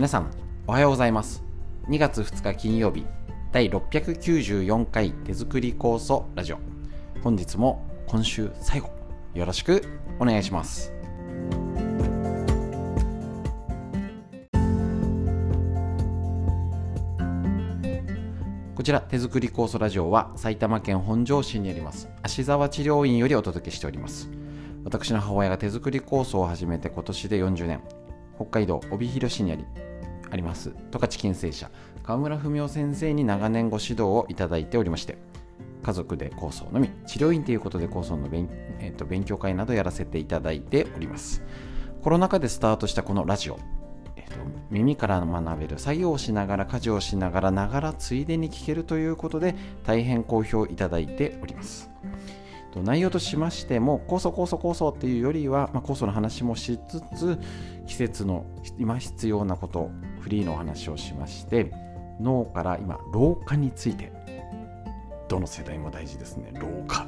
[0.00, 0.30] 皆さん
[0.66, 1.44] おはようございます。
[1.90, 3.04] 2月2日金曜日
[3.52, 6.58] 第694回手作り酵素ラジオ。
[7.22, 8.88] 本日も今週最後
[9.34, 9.84] よろしく
[10.18, 10.90] お願いします。
[18.74, 24.30] こちら手作り酵素ラジオは埼玉県本庄市にあります芦沢治療院よりお届けしております。
[24.82, 27.99] 私の母親が手作り酵素を始めて今年で40年。
[28.40, 29.66] 北海道帯広市にあり
[30.30, 31.70] あります十勝金星社
[32.02, 35.18] 川村文夫先生に長年ご指導をいただいておりまして
[35.82, 38.48] 家族で構想のみ治療院ということで構想の勉,、
[38.78, 41.42] えー、と勉強会などやらせていただいております。
[42.02, 43.58] コロナ禍でスタートしたこのラジオ、
[44.16, 44.36] えーと、
[44.70, 51.90] 耳から学べる作業をしながら家事をしながらながらついでに聞けるということで大変好評いただいております。
[52.76, 57.38] 内容としましても酵素酵素酵素っていうよりは、まあ、酵素の話もしつつ
[57.86, 58.46] 季節の
[58.78, 59.90] 今必要なこと
[60.20, 61.72] フリーのお話をしまして
[62.20, 64.12] 脳から今老化について
[65.30, 66.52] どの世代も大事ですね。
[66.54, 67.06] 老化。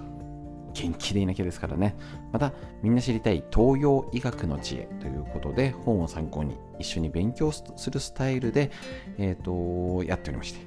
[0.74, 1.96] 元気でいなきゃですからね。
[2.32, 8.70] またみんな知りたい東洋医学の知恵ということで本を参考に一緒に勉強するスタイルで、
[9.18, 10.60] えーと、やっておりまして。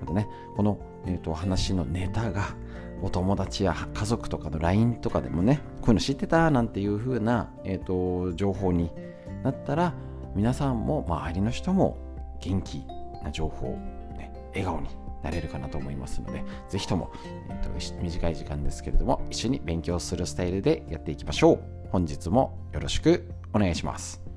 [0.00, 2.48] またねこの、えーと話のネタが
[3.02, 8.90] お友達や家族とかの LINE とかでもねこういうの知ってたなんていう風な、えーと、情報に
[9.42, 9.94] なったら
[10.34, 11.98] 皆さんも周りの人も
[12.40, 12.84] 元気
[13.22, 13.68] な情報、
[14.16, 14.88] ね、笑顔に
[15.22, 17.10] なれるかなと思いますのでぜひとも、
[17.48, 17.70] えーと
[18.02, 21.76] 短い時間ですけれども一緒に勉強するスタイルでやっていきましょう。
[21.90, 24.35] 本日もよろしくお願いします。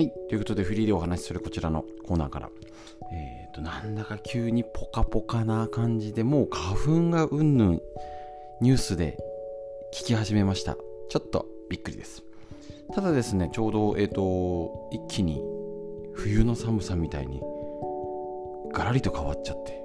[0.00, 0.14] はい。
[0.30, 2.48] ということで、フリーでお話しするこちらのコーナーから、
[3.12, 7.82] えっ、ー、と、なんだか急にポカポカな感じで、もう花粉がうんぬん
[8.62, 9.18] ニュースで
[9.92, 10.78] 聞き始めました。
[11.10, 12.22] ちょっとびっくりです。
[12.94, 15.42] ただですね、ちょうど、えっ、ー、と、一気に
[16.14, 17.42] 冬の寒さみたいに
[18.72, 19.84] ガラリと変わっちゃって、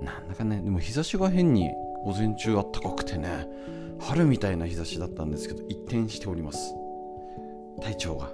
[0.00, 1.72] なんだかね、でも日差しが変に
[2.04, 3.48] 午前中あったかくてね、
[3.98, 6.72] 春みたいな日差しだったんですけど、一転しております。
[7.82, 8.30] 体調が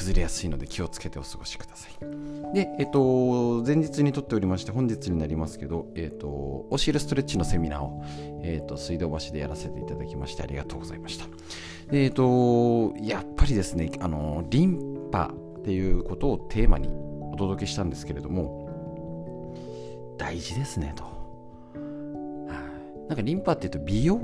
[0.00, 2.54] 崩れやすいので気をつけてお過ごしください。
[2.54, 8.02] で、えっと、前日に撮っておりまして、本日になりますけど、えっと、オシールストレッチのセミナーを、
[8.42, 11.26] えっと、水道橋でやらせていただきましてありがとうございました。
[11.92, 16.88] で、えっと、やっぱりですね、あの、リンパっていうことをテーマに
[17.34, 19.54] お届けしたんですけれども、
[20.16, 21.04] 大事ですねと。
[23.06, 24.18] なんかリンパっていうと美容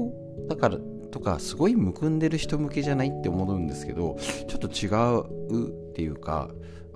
[0.48, 0.78] だから
[1.11, 4.17] とかすごいむくんでる人向けじゃないって思うんですけど
[4.49, 4.89] ちょっと違
[5.59, 6.50] うっていうか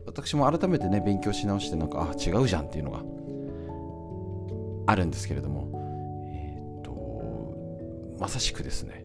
[0.06, 3.00] 私も改めてね勉強し直してなんかあ違うじゃんっていうのが
[4.92, 5.70] あるんですけれども
[6.32, 9.04] えっ、とまさしくですね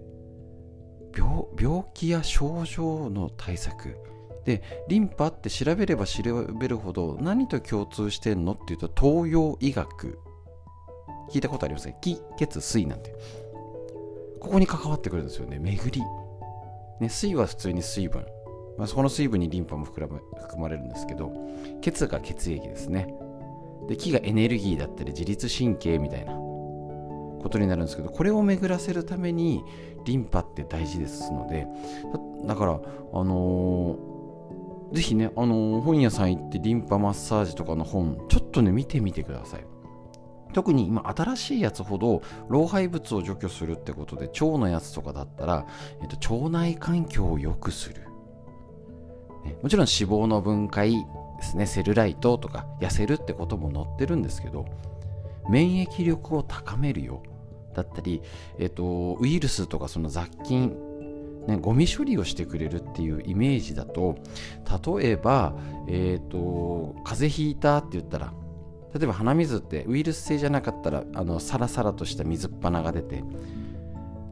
[1.16, 3.97] 病病気や症状の対策。
[4.43, 6.22] でリンパって調べれば調
[6.59, 10.19] べるほど何と共通してんのっていうと東洋医学。
[11.31, 13.16] 聞いたことありますね気血水なんて。
[14.40, 15.59] ここに関わってくるんですよね。
[15.59, 16.01] 巡り、
[17.00, 18.25] ね、水は普通に水分、
[18.78, 20.07] まあ、そこの水分にリンパも含
[20.57, 21.34] まれるんですけど
[21.81, 23.13] 血が血液ですね。
[23.88, 29.63] で気がエネルギーだったり自律神経みたいなことになるんですけどこれを巡らせるために
[30.06, 31.67] リンパって大事ですので
[32.47, 39.74] だからあのー、ぜひね、あのー、本屋さん行ってリンパマッサージとかの本ちょっとね見てみてください。
[40.55, 45.67] 特に今新しいやつほど老廃物を除去するってことで腸のやつとかだったら、
[46.01, 48.03] えっと、腸内環境を良くする、
[49.43, 50.93] ね、もちろん脂肪の分解
[51.35, 51.66] ですね。
[51.66, 54.66] セルライトとか痩せるってことも載ってるんですけど
[55.49, 57.22] 免疫力を高めるよ。
[57.73, 58.22] だったり、
[58.57, 60.77] えっと、ウイルスとかその雑菌
[61.47, 64.16] ね、ゴミ処理をしてくれるっていうイメージだと
[64.97, 65.53] 例えば、
[65.87, 68.34] えーと風邪ひいたって言ったら
[68.97, 73.23] 例えば鼻水ってウイルス性じゃなかったらあのサラサラとした水っ鼻が出て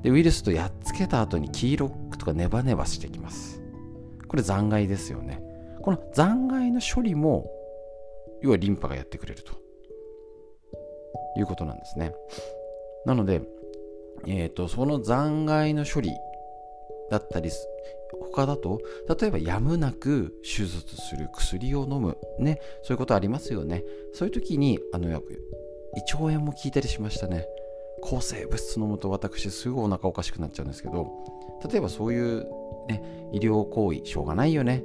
[0.01, 3.61] でウイルスとやっつけた後に黄色くとかネバネバしてきます。
[4.27, 5.41] これ残骸ですよね。
[5.81, 7.45] この残骸の処理も
[8.41, 9.63] 要はリンパがやってくれると。
[11.37, 12.13] いうことなんですね。
[13.05, 13.41] なので、
[14.27, 16.11] えーと、その残骸の処理
[17.09, 17.51] だったり
[18.31, 18.81] 他だと
[19.19, 22.17] 例えばやむなく手術する薬を飲む。
[22.39, 22.59] ね。
[22.83, 23.83] そういうことありますよね。
[24.13, 27.45] そういう時にあの胃腸炎も効いたりしましたね。
[28.01, 31.07] 抗生物質飲むと私すぐお腹おかしくなっちゃうんですけど
[31.69, 32.45] 例えばそういう
[32.89, 34.83] ね医療行為しょうがないよね。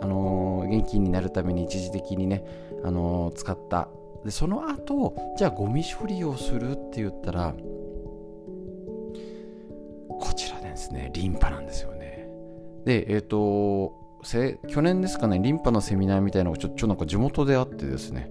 [0.00, 2.44] あのー、元気になるために一時的にね、
[2.84, 3.88] あのー、使った。
[4.24, 7.54] でその後じゃあゴミ処理をするって言ったら
[10.88, 12.28] ですねリンパなんですよね。
[12.84, 13.96] でえっ、ー、と
[14.68, 18.30] 去年ですかねリンパのセミナーみたいなのがちょちょなんか地元であってですね。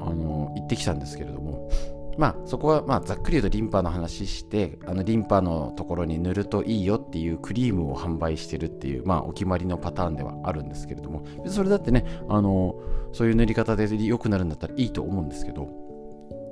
[0.00, 1.70] あの行ってきたんですけれども。
[2.18, 11.24] まあそこはまあざっくり言うとリンパの話してあのリンパのところに塗るといいよっていうクリームを販売してるっていうまあお決まりのパターンではあるんですけれども。
[11.46, 12.74] それだってねあの
[13.12, 15.68] そういう塗り方で良くなるんだったらいいと思うんですけど。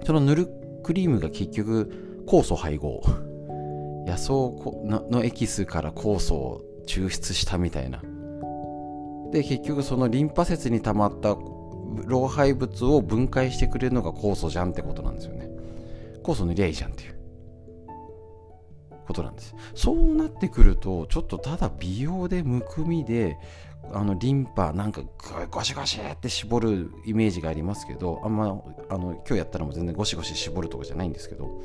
[0.05, 0.49] その塗る
[0.85, 3.03] クリームが結局酵素配合。
[4.09, 4.33] 野草
[5.11, 8.03] のエキスから酵素を抽出したみたいな。
[9.31, 11.37] で結局そのリンパ節に溜まった
[12.07, 15.49] 老廃物を分解してくれるのが酵素じゃんってことなんですよね。
[16.23, 17.19] 酵素塗りゃいいじゃんっていう
[19.07, 19.55] ことなんです。
[19.75, 23.37] そうなってくるとちょっとただ美容でむくみで
[23.93, 25.03] あのリンパなんか
[25.51, 31.63] ゴシゴシって絞るイメージがありますけどあんまあの今日やったらもう全然ゴシゴシ絞るとかじゃないんですけど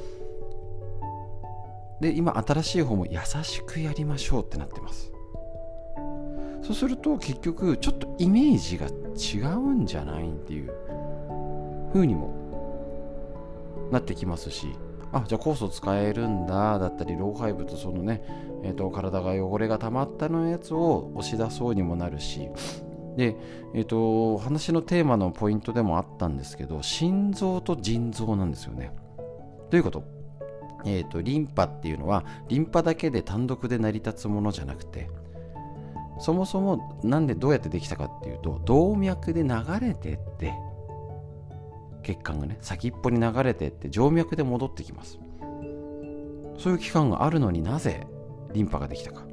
[2.04, 5.14] で今新しい方も優しくやりましょうってなってます
[6.62, 10.74] そうすると結局ちょっとイメージが違うんじゃないっていう
[11.94, 14.68] 風にもなってきますし
[15.14, 18.22] あじゃあ酵素使えるんだだったり老廃物そのね、
[18.64, 22.50] えーと、体が汚れが溜まったのやつを押し出そうにもなるし
[23.16, 23.38] で、
[23.74, 28.92] えーと、話のテーマのポイントでもあったんですけど心臓と腎臓なんですよね。
[29.70, 30.23] どういうこと？
[30.86, 35.10] えーとリンパっていうのはリンパだけで単独で成り立つものじゃなくて
[36.20, 39.50] そもそもなんでどうやってできたかっていうと動脈で流
[39.82, 40.54] れてって
[42.04, 45.20] 血管がね先っぽに流れてって静脈で戻ってきます。
[46.58, 48.06] そういう期間があるのになぜ
[48.54, 49.26] リンパができたか。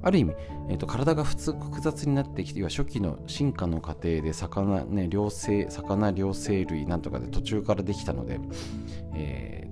[0.00, 0.34] ある意味、
[0.68, 8.38] えーと、体が普通複雑になってきて初期の進化の過程で魚、ね、両生魚両生類なんとかで途中からできたので、
[9.14, 9.67] えー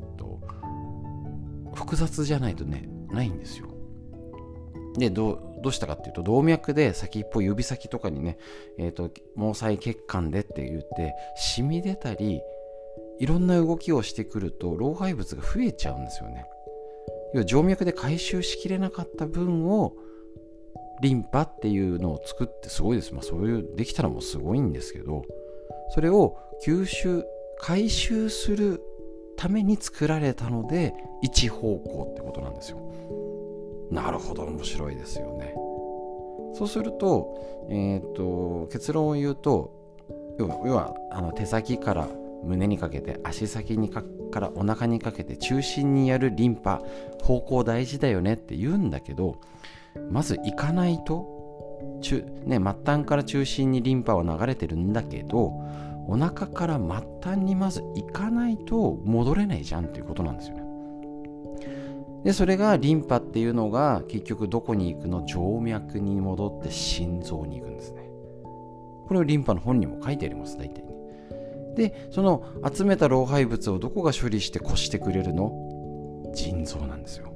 [1.77, 3.69] 複雑じゃないとねないんですよ。
[4.99, 8.39] でどうしたかっていうと動脈で先っぽ指先とかにね、
[8.79, 12.41] えーと、毛細血管でって言って染み出たり
[13.19, 16.47] いろんな動きをしてくると老廃物が増えちゃうんですよね。
[17.35, 19.95] 要は静脈で回収しきれなかった分を
[21.03, 25.25] リンパっていうのを作ってすごいです、まあ、そういうできたらもうすごいんですけど
[25.91, 27.25] それを吸収
[27.59, 28.81] 回収する
[29.37, 32.79] ために作られたので一方向ってことなんですよ。
[33.91, 35.55] なるほど面白いですよね。
[36.55, 39.77] そうすると,、えーと、結論を言うと
[40.39, 42.09] 要はあの手先から
[42.45, 46.83] 胸にかけて足先にかからお腹にかけて中心にやるリンパ
[47.23, 49.37] 方向大事だよねって言うんだけど
[50.11, 51.37] まず行かないと
[52.01, 55.53] 中、ね、末端から中心にリンパは流れてるんだけど
[56.09, 56.87] お腹から末
[57.21, 60.63] 端にまず行かないと戻れないじゃんっていうことなんですよね。
[62.25, 68.03] でそれがリンパっていうのが結局どこに行くの静脈に戻って心臓に行くんですね。
[69.07, 70.89] これをリンパの本にも書いてあります大体ね。
[71.77, 72.43] でその
[72.73, 75.53] 集めた老廃物をどこが処理してこしてくれるの？
[76.35, 77.33] 腎臓なんですよ。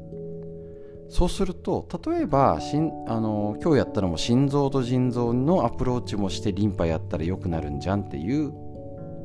[1.10, 8.52] そうすると例えばしんあの今日やったのも心臓と腎臓のアプローチもしてリンパやったら良くなるんじゃんっていう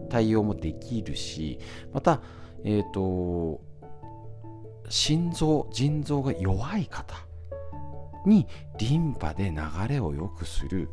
[0.10, 1.60] 対応もできるし
[1.94, 2.22] また
[2.64, 3.62] えっ、ー、と
[4.90, 7.16] 心臓腎臓が弱い方
[8.26, 8.48] に
[8.80, 9.58] リンパで流
[9.88, 10.90] れを良くする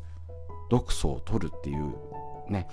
[0.69, 1.95] 毒素を取るっていう
[2.51, 2.69] ね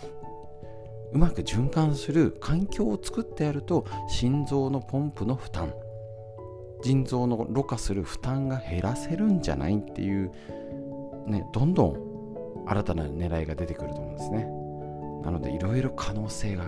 [1.13, 5.73] うまく循環する環境を作ってやると心臓のポンプの負担
[6.81, 10.31] 腎臓のろ過する負担が減らせるんじゃないっていう
[11.27, 14.47] ねどんどん新たな狙いが出てくると思うんですね
[15.23, 16.65] なのでいろいろ可能性が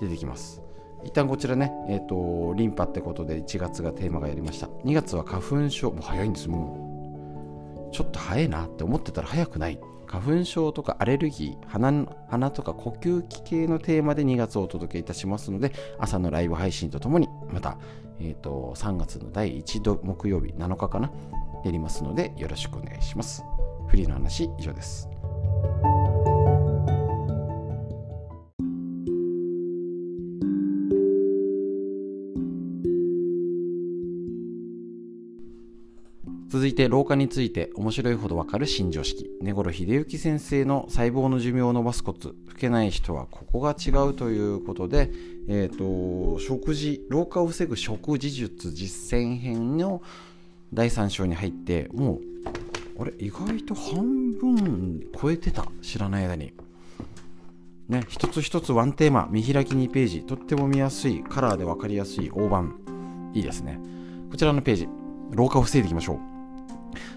[0.00, 0.62] 出てきます
[1.04, 4.66] 一旦こちらね、えっ、ー、と、リンパってことで1月がテーマがやりました。
[4.84, 6.85] 2月は花粉症、もう早いんです、もう。
[7.96, 9.80] ちょっと早いなって思ってたら早くない。
[10.06, 17.78] 花粉症とかアレルギー、鼻鼻とか呼吸器系のテーマで2月をお届けいたしますので、朝のライブ配信とともに、また、
[18.20, 21.10] え、ー、と、3月の第1度木曜日、7日かな、
[21.64, 23.42] やりますので、よろしくお願いします。
[23.88, 25.08] フリーの話、以上です。
[36.66, 39.30] 続いて老化について面白いほどわかる新常識。
[39.40, 42.34] 根頃秀幸先生の細胞の寿命を伸ばすコツ。
[42.48, 45.12] 老けない人はここが違うということで、
[45.46, 50.02] えーと、食事老化を防ぐ食事術実践編の
[50.74, 52.14] 第3章に入っても
[52.98, 53.12] うあれ？
[53.20, 55.68] 意外と半分超えてた？
[55.82, 56.52] 知らない間に。
[57.88, 59.28] ね、一つ一つワンテーマ。
[59.30, 60.22] 見開き2ページ。
[60.22, 61.22] とっても見やすい。
[61.22, 63.30] カラーで分かりやすい大判。
[63.34, 63.78] いいですね。
[64.32, 64.88] こちらのページ。
[65.30, 66.35] 老化を防いでいきましょう。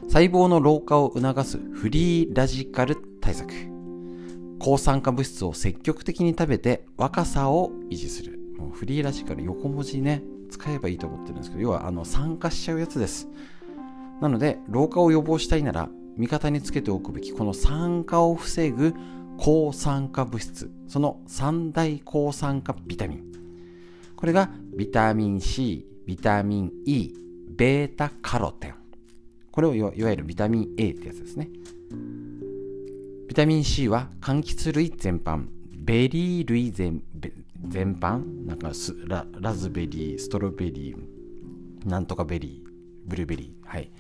[0.04, 3.54] 細胞の老化を促すフリーラジカル対策。
[4.60, 8.40] 抗酸化物質を積極的に食べて若さを維持する。
[8.58, 13.30] もうフリーラジカル横文字ね使えばいいと思ってるんですけど要はあの酸化しちゃうやつです。
[14.22, 18.94] なので老化を予防したいなら味方につけておくべきこの酸化を防ぐ
[19.38, 20.70] 抗酸化物質。
[20.88, 23.24] その三大抗酸化ビタミン。
[24.18, 27.14] これがビタミン C ビタミン E
[27.48, 28.79] ベータカロテン。
[29.60, 31.50] これをいわゆるビタミン A ってやつですね。
[33.28, 37.04] ビタミン C は柑橘類全般ベリー類全
[37.68, 38.48] 全般？
[38.48, 38.72] なんか
[39.06, 42.70] ララズベリーストロベリーなんとかベリー
[43.06, 43.92] ブルーベリーはい。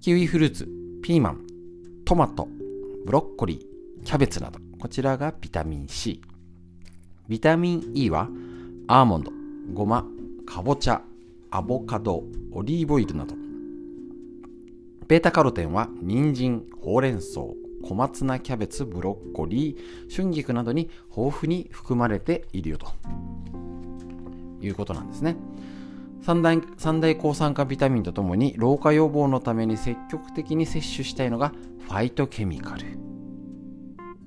[0.00, 0.68] キウイフルーツ
[1.02, 1.44] ピーマン
[2.04, 2.46] トマト
[3.06, 4.60] ブロッコリーキャベツなど。
[4.78, 6.22] こちらがビタミン C
[7.26, 8.28] ビタミン E は
[8.86, 9.32] アーモンド
[9.72, 10.06] ごま
[10.46, 11.02] かぼちゃ
[11.50, 13.34] アボカドオリーブオイルなど。
[15.06, 17.40] ベータカロテンは人参ほうれん草
[17.82, 22.86] 小松菜キャベツブロッコリー春菊などに豊富に含まれているよと。
[24.62, 25.36] いうことなんですね。
[26.22, 32.98] 三大三大抗酸化ビタミンとともに老化予防のために積極的に摂取したいのがファイトケミカル。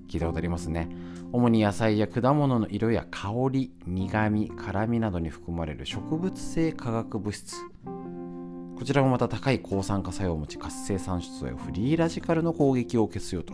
[0.08, 0.90] 聞いたことありますね。
[1.32, 7.56] 主に野菜や果物の色や香り苦み辛みなどに含まれる植物性化学物質。
[8.78, 13.54] こちらもまた高い抗酸化作用を持ち活性酸素やフリーラジカルの攻撃を消すよと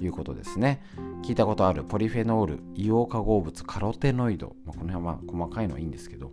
[0.00, 0.82] いうことですね。
[1.22, 6.32] 聞いたことあるポリフェノール硫黄化合物カロテノイド、まあ、この辺は細かいのはいいんですけど。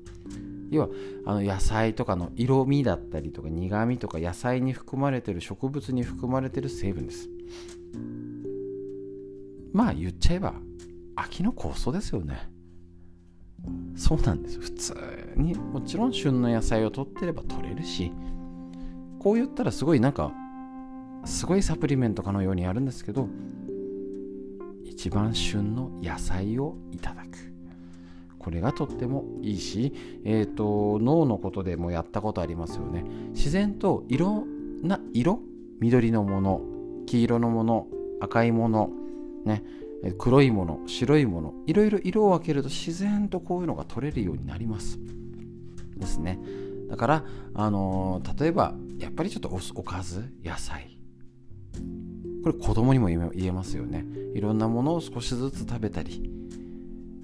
[0.71, 0.89] 要は
[1.27, 7.29] あの野菜とかの色味だったりとか苦味とか野菜に含まれてる植物に含まれてる成分です。
[9.71, 10.55] まあ言っちゃえば
[11.15, 12.52] 秋の酵素ですよね。
[13.95, 14.93] そうなんです普通
[15.35, 15.55] に。
[15.55, 18.11] もちろん旬の野菜を取ってれば取れるし
[19.19, 20.31] こう言ったらすごいなんか
[21.25, 23.27] すごいサプリメントかのようにやるんですけど
[24.83, 27.53] 一番旬の野菜をいただく。
[28.39, 29.93] これがとってもいいし、
[30.25, 33.05] えーと、脳のことでもやったことありますよね。
[33.29, 35.39] 自然といろんな色
[35.79, 36.61] 緑のもの
[37.05, 37.87] 黄色のもの
[38.19, 38.89] 赤いもの
[39.45, 39.63] ね、
[40.11, 44.99] 黒いもの白いものいろいろ色を分けると自然とこういうのが取れるようになります。
[45.97, 46.39] ですね。
[46.89, 50.97] だから、あのー、例えばやっぱりちょっとおかず野菜。
[52.43, 54.05] これ子供にも言えますよね。
[54.33, 56.29] いろんなものを少しずつ食べたり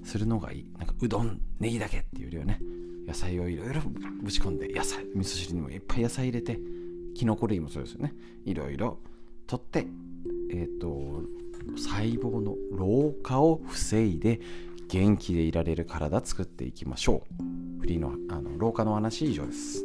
[0.02, 0.66] するのがいい。
[0.78, 2.60] なんかうどんネギだけっていうよりはね。
[3.06, 3.80] 野菜をいろいろ
[4.22, 6.60] ぶち込んで野菜味噌汁にもいっぱい野菜入れて
[7.14, 8.14] きのこ類もそうですよね。
[8.44, 8.98] いろいろ
[9.46, 9.86] 取って
[10.50, 11.22] えっ、ー、と
[11.76, 14.40] 細胞の老化を防いで
[14.88, 17.80] 元気でいられる体作っていきましょう。
[17.80, 19.84] フリーのあの老化の話以上です。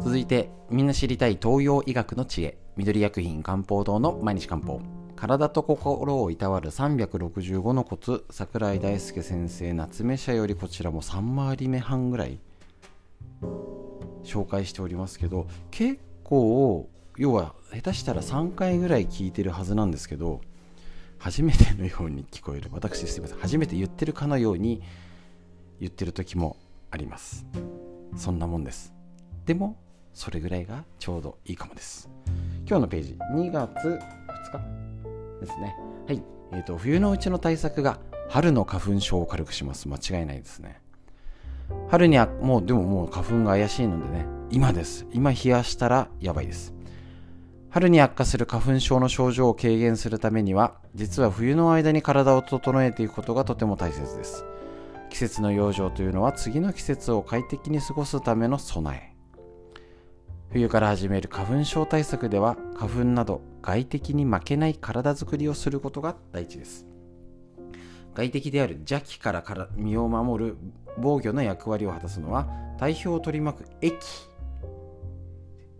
[0.00, 2.56] 続いてみんな知りたい東洋医学の知恵。
[2.76, 4.97] 緑薬品漢方堂の毎日漢方。
[5.18, 12.38] 体と心をいたわる365のコツ桜井大輔先生夏目社よりこちらも3回り目半ぐらい
[14.22, 20.40] 紹介しておりますけど結構要は下手したら3回ぐらい聞いてるはずなんですけど
[21.18, 24.82] 初めてのように聞こえる私すいません初めて言ってるかのように
[25.80, 26.56] 言ってる時も
[26.92, 27.44] あります。
[28.16, 28.94] そんなもんです。
[29.46, 29.76] でも
[30.14, 32.08] それぐらいがちょうどいいかもです。
[32.68, 33.98] 今日のページ2月
[35.40, 35.76] ですね。
[36.06, 36.22] はい。
[36.52, 39.88] えっ、ー、と、冬のうちの対策が春の花粉症を軽くします。
[39.88, 40.80] 間違いないですね。
[41.88, 45.06] 春にはもう、でももう花粉が怪しいのでね、今です。
[45.12, 46.74] 今冷やしたらやばいです。
[47.70, 54.44] 春に悪化する花粉症の症状を軽減するためには、実は冬の間に体を整えていくことがとても大切です。
[55.10, 59.16] 季節の養生というのは次の季節を快適に過ごすための備え。
[60.50, 66.86] 冬から始める花粉症対策では花粉など外敵に負けない体づくりをすることが第一です。
[68.14, 70.56] 外敵である邪気からから身を守る
[70.96, 72.48] 防御の役割を果たすのは
[72.78, 73.94] 体表を取り巻く液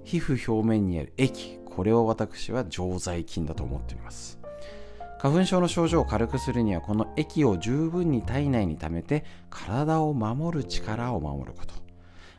[0.04, 4.38] 皮膚表面にある液これを私は常在菌だと思っております。
[5.18, 11.72] 花粉症の症状を軽くするにはこの液を十分に体内に溜めて体を守る力を守ること。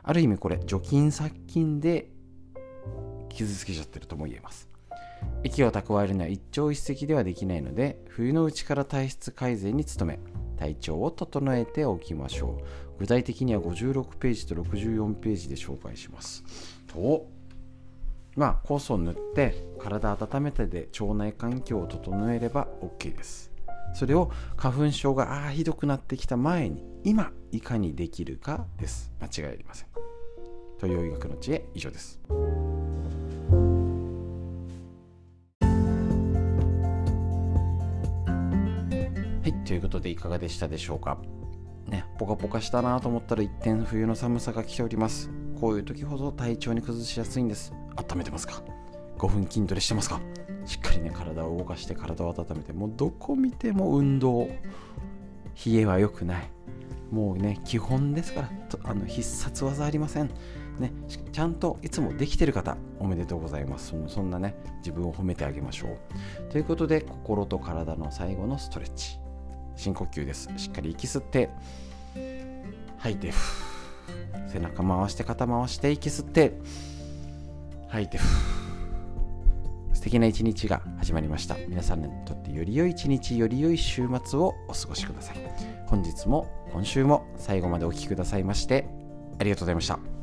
[0.03, 2.11] ある意味これ除菌殺菌で
[3.29, 4.69] 傷つけちゃってるとも言えます。
[5.43, 10.19] 息を蓄えるには一朝一夕ではできないので冬のうちから体質改善に努め
[10.57, 12.99] 体調を整えておきましょう。
[12.99, 16.43] 具体的には56ページと64ページで紹介します。
[16.87, 17.27] と
[18.35, 23.51] まあ酵素を塗って体温めてで腸内環境を整えれば OK です。
[23.93, 29.11] それを花粉症がああひどくなってきた前に今いかにできるかです。
[29.21, 29.87] 間違いありません。
[30.77, 32.19] 東洋医学の知恵以上です。
[39.69, 41.19] ということでいかがでしたでしょうか？
[41.85, 45.29] ねポカポカしたなと思ったら一点冬の寒さが来ております。
[45.61, 47.71] こういう時ほど体調に崩しやすいんです。
[47.95, 48.63] 温めてますか
[49.19, 50.19] ？5分筋トレしてますか？
[50.65, 52.73] しっかりね体を動かして体を温めて。
[52.73, 54.47] もうどこ見ても運動。
[55.63, 56.49] 冷えは良くない。
[57.11, 58.49] もうね基本ですから
[58.85, 60.31] あの必殺技ありません。
[60.79, 60.91] ね、
[61.31, 63.93] ちゃんといつもできてる方おめでとうございます。
[64.07, 66.51] そんなね自分を褒めてあげましょう。
[66.51, 69.19] ということで心と体の最後のストレッチ。
[69.79, 70.49] 深呼吸です。
[70.57, 71.49] しっかり息吸って
[72.97, 73.31] 吐いて
[74.51, 76.53] 背中回して肩回して息吸って
[77.87, 78.19] 吐いて
[79.93, 81.55] 素敵な一日が始まりました。
[81.67, 85.37] 皆さんにとってより良い一日より良い週末をお過ごしください。
[85.87, 88.85] 本日も今週も最後までお聴きくださいまして
[89.39, 90.18] ありがとうございました。